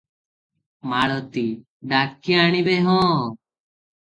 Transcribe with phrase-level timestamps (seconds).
[0.93, 1.45] ମାଳତୀ-
[1.93, 2.99] ଡାକି ଆଣିବେ ହଁ!